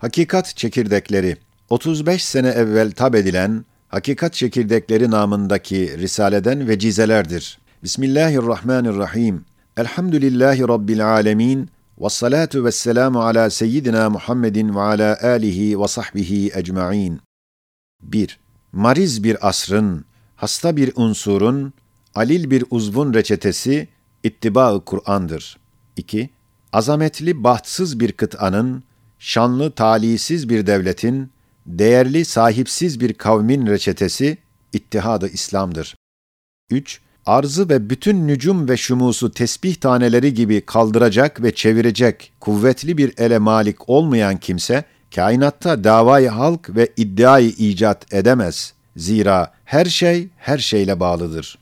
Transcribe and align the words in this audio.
Hakikat 0.00 0.56
çekirdekleri 0.56 1.36
35 1.70 2.24
sene 2.24 2.48
evvel 2.48 2.90
tab 2.90 3.14
edilen 3.14 3.64
Hakikat 3.88 4.34
çekirdekleri 4.34 5.10
namındaki 5.10 5.98
risaleden 5.98 6.68
vecizelerdir. 6.68 7.58
Bismillahirrahmanirrahim. 7.82 9.44
Elhamdülillahi 9.76 10.68
Rabbil 10.68 11.06
alemin. 11.06 11.70
Ve 12.00 12.08
salatu 12.08 12.64
ve 12.64 12.72
selamu 12.72 13.22
ala 13.22 13.50
seyyidina 13.50 14.10
Muhammedin 14.10 14.74
ve 14.74 14.80
ala 14.80 15.18
alihi 15.22 15.80
ve 15.80 15.88
sahbihi 15.88 16.50
ecma'in. 16.54 17.20
1. 18.02 18.38
Mariz 18.72 19.24
bir 19.24 19.48
asrın, 19.48 20.04
hasta 20.36 20.76
bir 20.76 20.92
unsurun, 20.96 21.72
alil 22.14 22.50
bir 22.50 22.64
uzvun 22.70 23.14
reçetesi, 23.14 23.88
ittiba-ı 24.24 24.84
Kur'an'dır. 24.84 25.58
2. 25.96 26.30
Azametli 26.72 27.44
bahtsız 27.44 28.00
bir 28.00 28.12
kıtanın, 28.12 28.82
şanlı 29.18 29.70
talisiz 29.70 30.48
bir 30.48 30.66
devletin, 30.66 31.30
değerli 31.66 32.24
sahipsiz 32.24 33.00
bir 33.00 33.14
kavmin 33.14 33.66
reçetesi, 33.66 34.38
ittihadı 34.72 35.28
İslam'dır. 35.28 35.96
3. 36.70 37.00
Arzı 37.26 37.68
ve 37.68 37.90
bütün 37.90 38.28
nücum 38.28 38.68
ve 38.68 38.76
şumusu 38.76 39.32
tesbih 39.32 39.74
taneleri 39.74 40.34
gibi 40.34 40.60
kaldıracak 40.60 41.42
ve 41.42 41.54
çevirecek 41.54 42.32
kuvvetli 42.40 42.98
bir 42.98 43.12
ele 43.18 43.38
malik 43.38 43.88
olmayan 43.88 44.36
kimse, 44.36 44.84
kainatta 45.14 45.84
davayı 45.84 46.28
halk 46.28 46.76
ve 46.76 46.88
iddiayı 46.96 47.48
icat 47.48 48.14
edemez. 48.14 48.74
Zira 48.96 49.52
her 49.64 49.86
şey 49.86 50.28
her 50.36 50.58
şeyle 50.58 51.00
bağlıdır. 51.00 51.58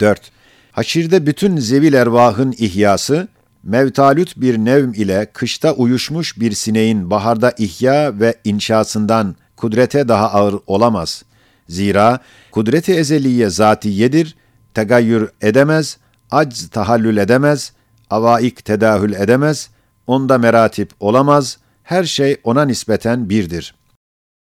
4. 0.00 0.30
Haşirde 0.72 1.26
bütün 1.26 1.56
zevil 1.56 1.92
ervahın 1.92 2.54
ihyası, 2.58 3.28
mevtalüt 3.66 4.40
bir 4.40 4.58
nevm 4.58 4.92
ile 4.92 5.26
kışta 5.32 5.72
uyuşmuş 5.72 6.40
bir 6.40 6.52
sineğin 6.52 7.10
baharda 7.10 7.52
ihya 7.58 8.20
ve 8.20 8.34
inşasından 8.44 9.36
kudrete 9.56 10.08
daha 10.08 10.32
ağır 10.32 10.54
olamaz. 10.66 11.24
Zira 11.68 12.18
kudreti 12.52 12.92
ezeliye 12.92 13.50
zatiyedir, 13.50 14.36
tegayyür 14.74 15.30
edemez, 15.40 15.98
acz 16.30 16.68
tahallül 16.68 17.16
edemez, 17.16 17.72
avaik 18.10 18.64
tedahül 18.64 19.12
edemez, 19.12 19.70
onda 20.06 20.38
meratip 20.38 20.90
olamaz, 21.00 21.58
her 21.82 22.04
şey 22.04 22.36
ona 22.44 22.64
nispeten 22.64 23.30
birdir. 23.30 23.74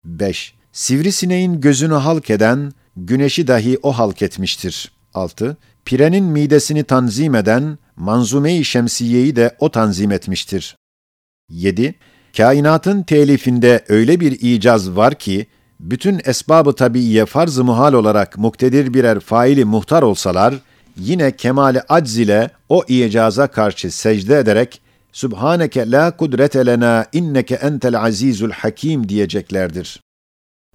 5. 0.05 0.55
Sivrisineğin 0.73 1.61
gözünü 1.61 1.95
halk 1.95 2.31
eden, 2.31 2.73
güneşi 2.97 3.47
dahi 3.47 3.79
o 3.83 3.93
halk 3.93 4.23
etmiştir. 4.23 4.93
6. 5.15 5.57
Pirenin 5.85 6.25
midesini 6.25 6.85
tanzim 6.85 7.35
eden, 7.35 7.79
manzume-i 7.97 8.65
şemsiyeyi 8.65 9.37
de 9.37 9.57
o 9.59 9.71
tanzim 9.71 10.13
etmiştir. 10.13 10.77
7. 11.49 11.95
Kainatın 12.37 13.03
telifinde 13.03 13.85
öyle 13.89 14.21
bir 14.21 14.33
icaz 14.41 14.97
var 14.97 15.15
ki, 15.15 15.47
bütün 15.81 16.21
esbabı 16.25 16.73
tabiiye 16.73 17.27
farz-ı 17.27 17.65
muhal 17.65 17.93
olarak 17.93 18.39
muktedir 18.39 18.95
birer 18.95 19.21
faili 19.21 19.65
muhtar 19.65 20.03
olsalar, 20.03 20.55
yine 20.97 21.37
kemali 21.37 21.83
acz 21.89 22.19
ile 22.19 22.51
o 22.69 22.85
icaza 22.89 23.47
karşı 23.47 23.91
secde 23.91 24.39
ederek, 24.39 24.81
Sübhaneke 25.13 25.91
la 25.91 26.17
kudrete 26.17 26.67
lena 26.67 27.07
inneke 27.13 27.55
entel 27.55 28.01
azizul 28.01 28.51
hakim 28.51 29.09
diyeceklerdir. 29.09 30.01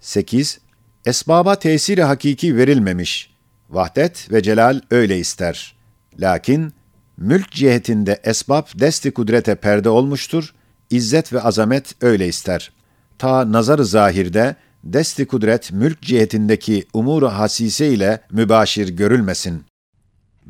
8. 0.01 0.59
Esbaba 1.05 1.55
tesiri 1.55 2.03
hakiki 2.03 2.55
verilmemiş. 2.55 3.29
Vahdet 3.69 4.31
ve 4.31 4.43
celal 4.43 4.81
öyle 4.91 5.19
ister. 5.19 5.75
Lakin 6.19 6.73
mülk 7.19 7.51
cihetinde 7.51 8.19
esbab 8.23 8.65
desti 8.79 9.11
kudrete 9.11 9.55
perde 9.55 9.89
olmuştur, 9.89 10.53
izzet 10.89 11.33
ve 11.33 11.41
azamet 11.41 11.95
öyle 12.03 12.27
ister. 12.27 12.71
Ta 13.17 13.51
nazar-ı 13.51 13.85
zahirde 13.85 14.55
desti 14.83 15.27
kudret 15.27 15.71
mülk 15.71 16.01
cihetindeki 16.01 16.85
umur-u 16.93 17.27
hasise 17.27 17.93
ile 17.93 18.21
mübaşir 18.31 18.89
görülmesin. 18.89 19.63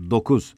9. 0.10 0.56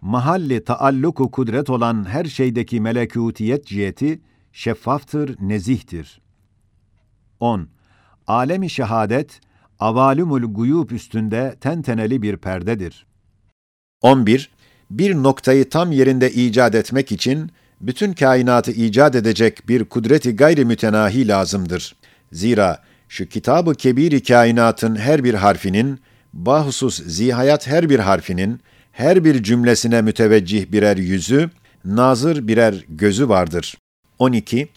Mahalli 0.00 0.64
taalluku 0.64 1.30
kudret 1.30 1.70
olan 1.70 2.08
her 2.08 2.24
şeydeki 2.24 2.80
melekutiyet 2.80 3.66
ciheti 3.66 4.20
şeffaftır, 4.52 5.36
nezihtir. 5.40 6.20
10. 7.40 7.68
Alemi 8.26 8.70
şehadet, 8.70 9.40
avalumul 9.78 10.42
guyub 10.42 10.90
üstünde 10.90 11.56
tenteneli 11.60 12.22
bir 12.22 12.36
perdedir. 12.36 13.06
11. 14.00 14.50
Bir 14.92 15.14
noktayı 15.14 15.68
tam 15.68 15.92
yerinde 15.92 16.32
icat 16.32 16.74
etmek 16.74 17.12
için 17.12 17.50
bütün 17.80 18.12
kainatı 18.12 18.72
icat 18.72 19.14
edecek 19.14 19.68
bir 19.68 19.84
kudreti 19.84 20.36
gayri 20.36 20.64
mütenahi 20.64 21.28
lazımdır. 21.28 21.96
Zira 22.32 22.82
şu 23.08 23.26
kitabı 23.28 23.74
kebiri 23.74 24.22
kainatın 24.22 24.96
her 24.96 25.24
bir 25.24 25.34
harfinin, 25.34 26.00
bahusus 26.32 27.02
zihayat 27.06 27.66
her 27.66 27.90
bir 27.90 27.98
harfinin, 27.98 28.60
her 28.92 29.24
bir 29.24 29.42
cümlesine 29.42 30.02
müteveccih 30.02 30.72
birer 30.72 30.96
yüzü, 30.96 31.50
nazır 31.84 32.48
birer 32.48 32.84
gözü 32.88 33.28
vardır. 33.28 33.78
12. 34.18 34.68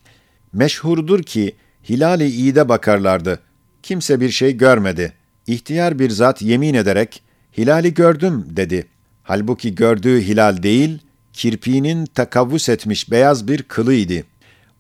Meşhurdur 0.53 1.24
ki, 1.24 1.56
hilali 1.90 2.26
iyide 2.26 2.70
bakarlardı. 2.70 3.40
Kimse 3.84 4.20
bir 4.20 4.30
şey 4.30 4.58
görmedi. 4.58 5.14
İhtiyar 5.47 6.00
bir 6.00 6.09
zat 6.09 6.42
yemin 6.42 6.74
ederek, 6.74 7.24
hilali 7.58 7.94
gördüm 7.94 8.46
dedi. 8.50 8.94
Halbuki 9.28 9.75
gördüğü 9.75 10.22
hilal 10.22 10.63
değil, 10.63 11.00
kirpiğinin 11.34 12.06
takavvus 12.06 12.69
etmiş 12.69 13.12
beyaz 13.12 13.47
bir 13.47 13.63
kılıydı. 13.63 14.24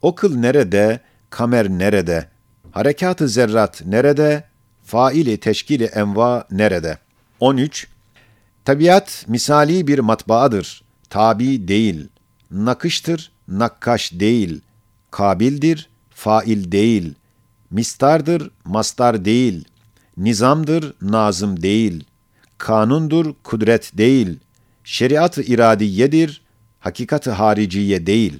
O 0.01 0.15
kıl 0.15 0.35
nerede, 0.35 0.99
kamer 1.29 1.69
nerede, 1.69 2.29
harekat-ı 2.71 3.27
zerrat 3.29 3.85
nerede, 3.85 4.43
faili 4.83 5.37
teşkili 5.37 5.83
enva 5.83 6.47
nerede? 6.51 6.97
13. 7.39 7.87
Tabiat 8.65 9.25
misali 9.27 9.87
bir 9.87 9.99
matbaadır, 9.99 10.83
tabi 11.09 11.67
değil, 11.67 12.07
nakıştır, 12.51 13.31
nakkaş 13.47 14.11
değil, 14.13 14.61
kabildir, 15.11 15.89
fail 16.09 16.71
değil, 16.71 17.13
mistardır, 17.71 18.51
mastar 18.65 19.25
değil, 19.25 19.65
nizamdır, 20.17 20.93
nazım 21.01 21.61
değil, 21.61 22.03
kanundur, 22.65 23.33
kudret 23.43 23.97
değil, 23.97 24.39
şeriat-ı 24.83 25.41
iradiyedir, 25.41 26.41
hakikat-ı 26.79 27.31
hariciye 27.31 28.05
değil. 28.05 28.39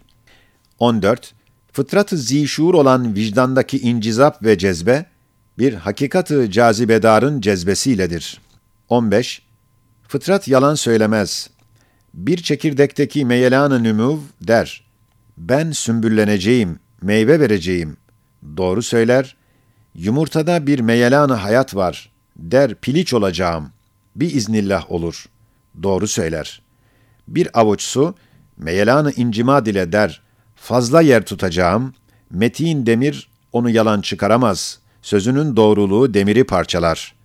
14. 0.80 1.34
Fıtrat-ı 1.72 2.18
zişur 2.18 2.74
olan 2.74 3.16
vicdandaki 3.16 3.80
incizap 3.80 4.44
ve 4.44 4.58
cezbe, 4.58 5.06
bir 5.60 5.74
hakikat-ı 5.74 6.52
cazibedarın 6.52 7.42
cezbesiyledir. 7.42 8.42
15. 8.90 9.42
Fıtrat 10.08 10.48
yalan 10.48 10.76
söylemez. 10.76 11.50
Bir 12.14 12.38
çekirdekteki 12.38 13.26
meyelan-ı 13.26 13.84
nümuv 13.84 14.18
der. 14.42 14.84
Ben 15.38 15.72
sümbülleneceğim, 15.72 16.80
meyve 17.02 17.40
vereceğim. 17.40 17.98
Doğru 18.58 18.84
söyler. 18.84 19.36
Yumurtada 19.96 20.68
bir 20.68 20.80
meyelan-ı 20.80 21.34
hayat 21.34 21.76
var. 21.76 22.12
Der 22.36 22.76
piliç 22.76 23.14
olacağım. 23.14 23.75
Bir 24.16 24.34
iznillah 24.34 24.92
olur. 24.92 25.26
Doğru 25.84 26.08
söyler. 26.08 26.62
Bir 27.28 27.60
avuç 27.60 27.82
su, 27.82 28.16
meyelan-ı 28.58 29.12
incimad 29.12 29.66
ile 29.66 29.92
der. 29.92 30.22
Fazla 30.56 31.02
yer 31.02 31.26
tutacağım. 31.26 31.94
Metin 32.30 32.86
demir 32.86 33.30
onu 33.52 33.70
yalan 33.70 34.02
çıkaramaz. 34.02 34.80
Sözünün 35.02 35.56
doğruluğu 35.56 36.14
demiri 36.14 36.44
parçalar. 36.44 37.16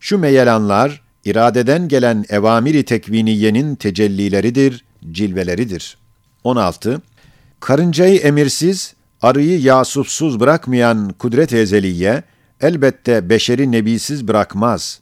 Şu 0.00 0.18
meyelanlar, 0.18 1.02
iradeden 1.24 1.88
gelen 1.88 2.24
evamiri 2.28 2.84
tekviniyenin 2.84 3.74
tecellileridir, 3.74 4.84
cilveleridir. 5.12 5.98
16. 6.44 7.02
Karıncayı 7.60 8.18
emirsiz, 8.18 8.94
arıyı 9.22 9.60
yasupsuz 9.60 10.40
bırakmayan 10.40 11.14
kudret 11.18 11.52
ezeliye, 11.52 12.22
elbette 12.60 13.28
beşeri 13.28 13.72
nebisiz 13.72 14.28
bırakmaz. 14.28 15.00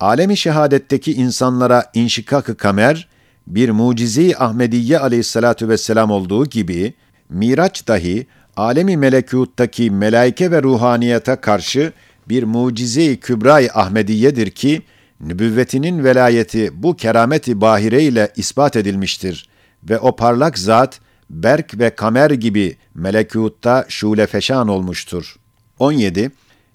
Alemi 0.00 0.36
şehadetteki 0.36 1.12
insanlara 1.12 1.90
inşikak-ı 1.94 2.56
kamer, 2.56 3.08
bir 3.46 3.70
mucize-i 3.70 4.36
Ahmediye 4.36 4.98
aleyhissalatu 4.98 5.68
vesselam 5.68 6.10
olduğu 6.10 6.46
gibi, 6.46 6.94
Miraç 7.28 7.88
dahi, 7.88 8.26
alemi 8.56 8.96
melekuttaki 8.96 9.90
melaike 9.90 10.50
ve 10.50 10.62
ruhaniyete 10.62 11.36
karşı 11.36 11.92
bir 12.28 12.42
mucize-i 12.42 13.20
kübra-i 13.20 13.72
Ahmediyedir 13.72 14.50
ki, 14.50 14.82
nübüvvetinin 15.20 16.04
velayeti 16.04 16.82
bu 16.82 16.96
kerameti 16.96 17.60
bahire 17.60 18.02
ile 18.02 18.32
ispat 18.36 18.76
edilmiştir 18.76 19.48
ve 19.90 19.98
o 19.98 20.16
parlak 20.16 20.58
zat, 20.58 21.00
berk 21.30 21.78
ve 21.78 21.90
kamer 21.90 22.30
gibi 22.30 22.76
melekutta 22.94 23.84
şule 23.88 24.26
feşan 24.26 24.68
olmuştur. 24.68 25.36
17. 25.78 26.30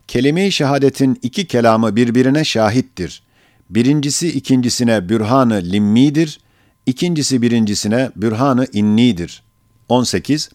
Kelime-i 0.08 0.52
şehadetin 0.52 1.20
iki 1.22 1.48
kelamı 1.48 1.96
birbirine 1.96 2.44
şahittir. 2.44 3.24
Birincisi 3.70 4.28
ikincisine 4.28 5.10
bürhanı 5.10 5.62
limmidir, 5.64 6.40
ikincisi 6.86 7.42
birincisine 7.42 8.12
bürhanı 8.16 8.68
innidir. 8.74 9.44
18. 9.90 10.50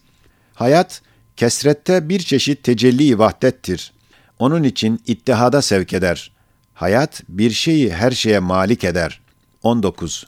Hayat, 0.53 1.01
Kesrette 1.39 2.09
bir 2.09 2.19
çeşit 2.19 2.63
tecelli 2.63 3.19
vahdettir. 3.19 3.93
Onun 4.39 4.63
için 4.63 5.01
ittihada 5.07 5.61
sevk 5.61 5.93
eder. 5.93 6.31
Hayat 6.73 7.23
bir 7.29 7.51
şeyi 7.51 7.93
her 7.93 8.11
şeye 8.11 8.39
malik 8.39 8.83
eder. 8.83 9.21
19. 9.63 10.27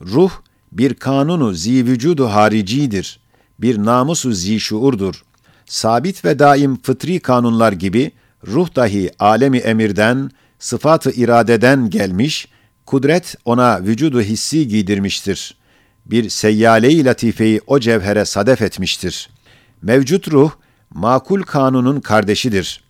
Ruh 0.00 0.30
bir 0.72 0.94
kanunu 0.94 1.52
zi 1.54 1.86
vücudu 1.86 2.26
haricidir. 2.26 3.20
Bir 3.58 3.78
namusu 3.78 4.32
zi 4.32 4.60
şuurdur. 4.60 5.24
Sabit 5.66 6.24
ve 6.24 6.38
daim 6.38 6.82
fıtri 6.82 7.20
kanunlar 7.20 7.72
gibi 7.72 8.12
ruh 8.46 8.76
dahi 8.76 9.10
alemi 9.18 9.58
emirden, 9.58 10.30
sıfatı 10.58 11.10
iradeden 11.10 11.90
gelmiş, 11.90 12.48
kudret 12.86 13.34
ona 13.44 13.84
vücudu 13.84 14.20
hissi 14.20 14.68
giydirmiştir. 14.68 15.56
Bir 16.06 16.28
seyyale-i 16.28 17.04
latifeyi 17.04 17.60
o 17.66 17.80
cevhere 17.80 18.24
sadef 18.24 18.62
etmiştir. 18.62 19.30
Mevcut 19.82 20.32
ruh, 20.32 20.50
makul 20.90 21.42
kanunun 21.42 22.00
kardeşidir. 22.00 22.84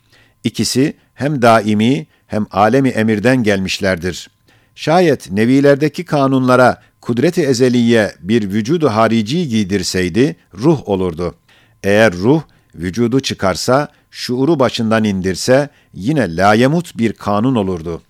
İkisi 0.45 0.97
hem 1.15 1.43
daimi 1.43 2.07
hem 2.27 2.47
alemi 2.51 2.89
emirden 2.89 3.43
gelmişlerdir. 3.43 4.31
Şayet 4.75 5.31
nevilerdeki 5.31 6.05
kanunlara 6.05 6.83
kudret-i 7.01 7.43
ezeliye 7.43 8.15
bir 8.21 8.51
vücudu 8.51 8.89
harici 8.89 9.49
giydirseydi 9.49 10.37
ruh 10.55 10.89
olurdu. 10.89 11.35
Eğer 11.83 12.13
ruh 12.13 12.43
vücudu 12.75 13.21
çıkarsa, 13.21 13.89
şuuru 14.11 14.59
başından 14.59 15.05
indirse 15.05 15.69
yine 15.95 16.37
layemut 16.37 16.99
bir 16.99 17.13
kanun 17.13 17.55
olurdu. 17.55 18.03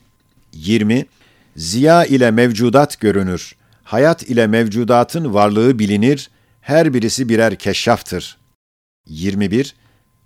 20. 0.53 1.07
Ziya 1.57 2.05
ile 2.05 2.31
mevcudat 2.31 3.01
görünür. 3.01 3.55
Hayat 3.85 4.23
ile 4.23 4.47
mevcudatın 4.47 5.35
varlığı 5.35 5.79
bilinir. 5.79 6.31
Her 6.61 6.95
birisi 6.95 7.29
birer 7.29 7.57
keşşaftır. 7.57 8.37
21. 9.07 9.75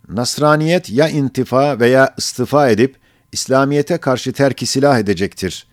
Nasraniyet 0.09 0.91
ya 0.91 1.09
intifa 1.09 1.81
veya 1.81 2.15
istifa 2.19 2.69
edip 2.69 2.97
İslamiyete 3.33 3.99
karşı 3.99 4.33
terki 4.33 4.67
silah 4.67 4.99
edecektir. 4.99 5.67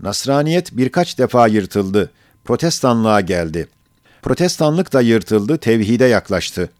Nasraniyet 0.00 0.76
birkaç 0.76 1.18
defa 1.18 1.48
yırtıldı. 1.48 2.10
Protestanlığa 2.44 3.20
geldi. 3.20 3.68
Protestanlık 4.22 4.92
da 4.92 5.00
yırtıldı, 5.00 5.58
tevhide 5.58 6.04
yaklaştı. 6.04 6.70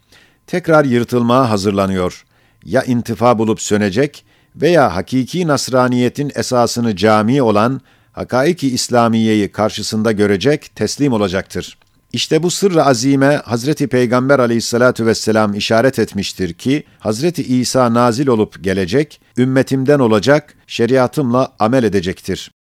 Tekrar 0.47 0.85
yırtılmaya 0.85 1.51
hazırlanıyor. 1.51 2.26
Ya 2.67 2.83
intifa 2.85 3.39
bulup 3.39 3.61
sönecek 3.61 4.25
veya 4.57 4.97
hakiki 4.97 5.47
Nasraniyetin 5.47 6.33
esasını 6.35 6.97
cami 6.97 7.43
olan 7.43 7.81
hakaiki 8.13 8.69
İslamiyeyi 8.69 9.53
karşısında 9.53 10.13
görecek, 10.13 10.71
teslim 10.75 11.13
olacaktır. 11.13 11.79
İşte 12.13 12.43
bu 12.43 12.51
sırrı 12.51 12.85
azime 12.85 13.37
Hazreti 13.45 13.89
Peygamber 13.89 14.39
aleyhissalatu 14.39 15.07
vesselam 15.07 15.55
işaret 15.55 15.99
etmiştir 15.99 16.55
ki, 16.55 16.85
Hazreti 16.99 17.43
İsa 17.43 17.95
nazil 17.95 18.27
olup 18.27 18.65
gelecek, 18.65 19.21
ümmetimden 19.39 19.99
olacak, 19.99 20.55
şeriatımla 20.67 21.53
amel 21.59 21.85
edecektir. 21.85 22.51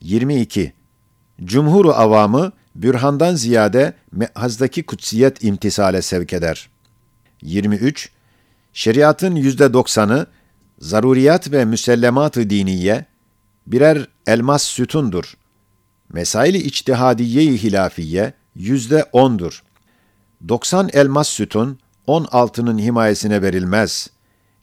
22. 0.00 0.72
Cumhuru 1.44 1.92
avamı, 1.92 2.52
bürhandan 2.74 3.34
ziyade 3.34 3.94
mehazdaki 4.12 4.82
kutsiyet 4.82 5.44
imtisale 5.44 6.02
sevk 6.02 6.32
eder. 6.32 6.70
23. 7.42 8.10
Şeriatın 8.72 9.34
yüzde 9.34 9.72
doksanı, 9.72 10.26
zaruriyat 10.78 11.52
ve 11.52 11.64
müsellemat-ı 11.64 12.50
diniye, 12.50 13.04
birer 13.66 14.08
elmas 14.26 14.62
sütundur. 14.62 15.34
Mesail-i 16.12 16.58
içtihadiye-i 16.58 17.62
hilafiye, 17.62 18.32
yüzde 18.54 19.04
ondur. 19.12 19.62
90 20.48 20.90
elmas 20.92 21.28
sütun, 21.28 21.78
10 22.06 22.26
altının 22.30 22.78
himayesine 22.78 23.42
verilmez. 23.42 24.10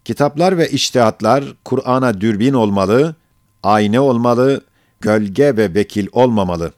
Kitaplar 0.05 0.57
ve 0.57 0.69
içtihatlar 0.69 1.43
Kur'an'a 1.65 2.21
dürbin 2.21 2.53
olmalı, 2.53 3.15
ayna 3.63 4.01
olmalı, 4.01 4.61
gölge 5.01 5.57
ve 5.57 5.73
vekil 5.73 6.07
olmamalı. 6.11 6.73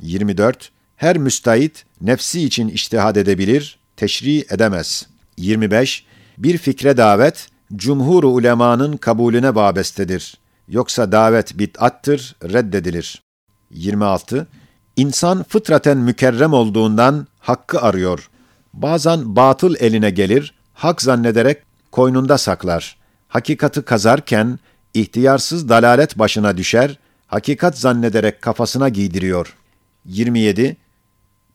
24. 0.00 0.70
Her 0.96 1.18
müstahit 1.18 1.84
nefsi 2.00 2.44
için 2.44 2.68
içtihad 2.68 3.16
edebilir, 3.16 3.78
teşri 3.96 4.44
edemez. 4.50 5.06
25. 5.36 6.06
Bir 6.38 6.58
fikre 6.58 6.96
davet, 6.96 7.48
cumhur 7.76 8.24
ulemanın 8.24 8.96
kabulüne 8.96 9.54
vabestedir. 9.54 10.38
Yoksa 10.68 11.12
davet 11.12 11.58
bid'attır, 11.58 12.36
reddedilir. 12.42 13.22
26. 13.70 14.46
İnsan 14.96 15.42
fıtraten 15.42 15.96
mükerrem 15.96 16.52
olduğundan 16.52 17.26
hakkı 17.38 17.80
arıyor. 17.80 18.30
Bazen 18.72 19.36
batıl 19.36 19.74
eline 19.80 20.10
gelir, 20.10 20.54
hak 20.72 21.02
zannederek 21.02 21.62
koynunda 21.92 22.38
saklar. 22.38 22.96
Hakikati 23.28 23.82
kazarken 23.82 24.58
ihtiyarsız 24.94 25.68
dalalet 25.68 26.18
başına 26.18 26.56
düşer, 26.56 26.98
hakikat 27.26 27.78
zannederek 27.78 28.42
kafasına 28.42 28.88
giydiriyor. 28.88 29.54
27. 30.04 30.76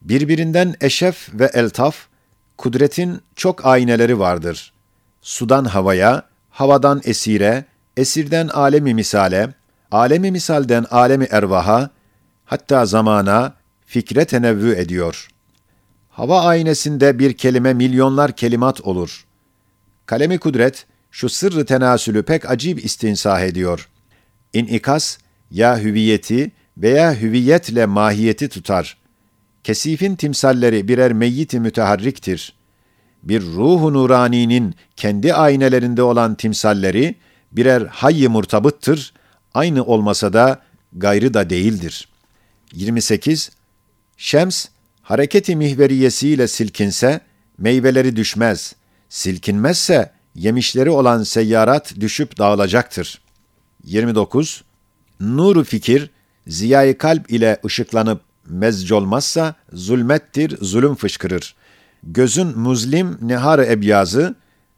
Birbirinden 0.02 0.76
eşef 0.82 1.30
ve 1.34 1.52
eltaf, 1.54 1.96
kudretin 2.60 3.22
çok 3.36 3.66
ayneleri 3.66 4.20
vardır. 4.20 4.74
Sudan 5.22 5.66
havaya, 5.66 6.24
havadan 6.50 7.02
esire, 7.04 7.66
esirden 7.98 8.48
alemi 8.48 8.94
misale, 8.94 9.54
alemi 9.92 10.32
misalden 10.32 10.86
alemi 10.92 11.28
ervaha, 11.32 11.90
hatta 12.46 12.86
zamana, 12.86 13.54
fikre 13.86 14.26
tenevvü 14.26 14.76
ediyor. 14.76 15.28
Hava 16.10 16.42
aynesinde 16.42 17.20
bir 17.20 17.34
kelime 17.34 17.74
milyonlar 17.74 18.32
kelimat 18.32 18.82
olur. 18.82 19.26
Kalemi 20.06 20.38
kudret, 20.38 20.86
şu 21.12 21.30
sırrı 21.30 21.66
tenasülü 21.66 22.24
pek 22.24 22.50
acib 22.50 22.78
istinsah 22.78 23.42
ediyor. 23.42 23.90
İnikas, 24.54 25.18
ya 25.52 25.80
hüviyeti 25.80 26.52
veya 26.78 27.22
hüviyetle 27.22 27.86
mahiyeti 27.86 28.50
tutar. 28.50 28.98
Kesifin 29.70 30.16
timsalleri 30.16 30.88
birer 30.88 31.14
meyyit-i 31.14 31.60
müteharriktir. 31.60 32.54
Bir 33.24 33.42
ruhu 33.42 33.94
nuraninin 33.94 34.76
kendi 34.96 35.34
aynelerinde 35.34 36.04
olan 36.04 36.36
timsalleri 36.36 37.16
birer 37.52 37.82
hayy 37.82 38.28
murtabıttır, 38.28 39.14
aynı 39.54 39.84
olmasa 39.84 40.34
da 40.34 40.62
gayrı 40.94 41.34
da 41.34 41.50
değildir. 41.50 42.10
28. 42.74 43.52
Şems, 44.18 44.66
hareketi 45.02 45.56
mihveriyesiyle 45.56 46.48
silkinse, 46.48 47.22
meyveleri 47.58 48.16
düşmez. 48.16 48.76
Silkinmezse, 49.10 50.12
yemişleri 50.36 50.90
olan 50.90 51.24
seyyarat 51.24 51.96
düşüp 52.00 52.38
dağılacaktır. 52.38 53.22
29. 53.84 54.64
Nuru 55.20 55.64
fikir, 55.64 56.12
ziyayı 56.48 56.98
kalp 56.98 57.32
ile 57.32 57.60
ışıklanıp 57.66 58.29
mezcolmazsa 58.50 59.56
zulmettir, 59.74 60.58
zulüm 60.62 60.96
fışkırır. 60.96 61.56
Gözün 62.04 62.58
muzlim 62.60 63.18
nehar 63.22 63.60
ebyazı, 63.60 64.36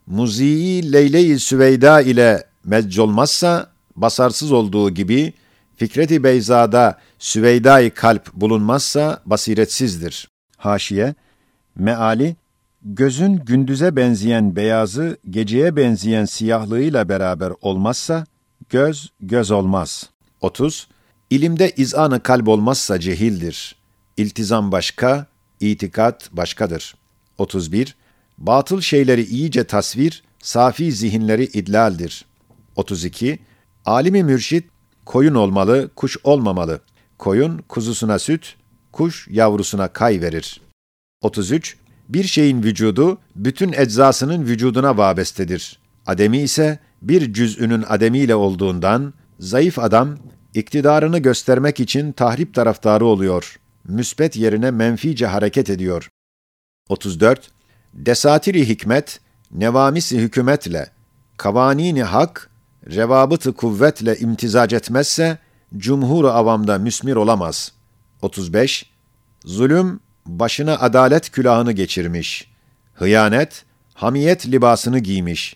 muziyi 0.07 0.93
leyle-i 0.93 1.39
süveyda 1.39 2.01
ile 2.01 2.43
mezcolmazsa 2.65 3.69
basarsız 3.95 4.51
olduğu 4.51 4.89
gibi 4.89 5.33
Fikreti 5.75 6.23
Beyza'da 6.23 6.99
Süveyda-i 7.19 7.89
kalp 7.89 8.33
bulunmazsa 8.33 9.21
basiretsizdir. 9.25 10.29
Haşiye, 10.57 11.15
meali, 11.75 12.35
gözün 12.83 13.35
gündüze 13.35 13.95
benzeyen 13.95 14.55
beyazı 14.55 15.17
geceye 15.29 15.75
benzeyen 15.75 16.25
siyahlığıyla 16.25 17.09
beraber 17.09 17.53
olmazsa, 17.61 18.25
göz 18.69 19.11
göz 19.21 19.51
olmaz. 19.51 20.09
30. 20.41 20.87
İlimde 21.31 21.71
izanı 21.77 22.23
kalp 22.23 22.47
olmazsa 22.47 22.99
cehildir. 22.99 23.75
İltizam 24.17 24.71
başka, 24.71 25.25
itikat 25.59 26.29
başkadır. 26.31 26.95
31. 27.37 27.95
Batıl 28.37 28.81
şeyleri 28.81 29.23
iyice 29.23 29.63
tasvir, 29.63 30.23
safi 30.39 30.91
zihinleri 30.91 31.43
idlaldir. 31.43 32.25
32. 32.75 33.39
Alimi 33.85 34.23
mürşit, 34.23 34.69
koyun 35.05 35.35
olmalı, 35.35 35.89
kuş 35.95 36.17
olmamalı. 36.23 36.81
Koyun 37.17 37.57
kuzusuna 37.57 38.19
süt, 38.19 38.55
kuş 38.91 39.27
yavrusuna 39.31 39.87
kay 39.87 40.21
verir. 40.21 40.61
33. 41.21 41.77
Bir 42.09 42.23
şeyin 42.23 42.63
vücudu, 42.63 43.17
bütün 43.35 43.73
eczasının 43.73 44.45
vücuduna 44.45 44.97
vabestedir. 44.97 45.79
Ademi 46.05 46.37
ise 46.37 46.79
bir 47.01 47.33
cüz'ünün 47.33 47.83
ademiyle 47.87 48.35
olduğundan, 48.35 49.13
zayıf 49.39 49.79
adam, 49.79 50.17
iktidarını 50.53 51.19
göstermek 51.19 51.79
için 51.79 52.11
tahrip 52.11 52.53
taraftarı 52.53 53.05
oluyor. 53.05 53.59
Müsbet 53.87 54.35
yerine 54.35 54.71
menfice 54.71 55.25
hareket 55.25 55.69
ediyor. 55.69 56.09
34. 56.89 57.51
Desatiri 57.93 58.69
hikmet, 58.69 59.19
nevamisi 59.51 60.17
hükümetle, 60.17 60.89
kavanini 61.37 62.03
hak, 62.03 62.49
revabıtı 62.91 63.53
kuvvetle 63.53 64.17
imtizac 64.17 64.75
etmezse, 64.75 65.37
cumhur 65.77 66.25
avamda 66.25 66.77
müsmir 66.77 67.15
olamaz. 67.15 67.71
35. 68.21 68.91
Zulüm, 69.45 69.99
başına 70.25 70.75
adalet 70.75 71.29
külahını 71.29 71.71
geçirmiş. 71.71 72.51
Hıyanet, 72.93 73.65
Hamiyet 73.93 74.47
libasını 74.47 74.99
giymiş. 74.99 75.55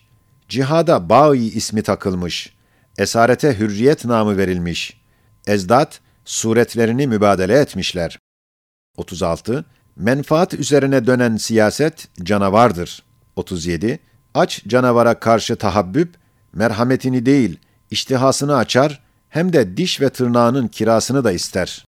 Cihada 0.49 1.09
Ba'i 1.09 1.39
ismi 1.39 1.81
takılmış. 1.81 2.54
Esarete 2.97 3.59
hürriyet 3.59 4.05
namı 4.05 4.37
verilmiş. 4.37 5.01
Ezdat, 5.47 5.99
suretlerini 6.25 7.07
mübadele 7.07 7.53
etmişler. 7.59 8.19
36. 8.97 9.65
Menfaat 9.95 10.53
üzerine 10.53 11.07
dönen 11.07 11.37
siyaset 11.37 12.07
canavardır. 12.23 13.03
37. 13.35 13.99
Aç 14.33 14.63
canavara 14.67 15.19
karşı 15.19 15.55
tahabbüp, 15.55 16.15
merhametini 16.53 17.25
değil, 17.25 17.59
iştihasını 17.91 18.55
açar, 18.55 19.01
hem 19.29 19.53
de 19.53 19.77
diş 19.77 20.01
ve 20.01 20.09
tırnağının 20.09 20.67
kirasını 20.67 21.23
da 21.23 21.31
ister. 21.31 21.85